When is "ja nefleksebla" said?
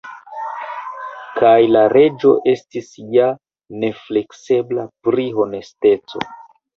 3.15-4.87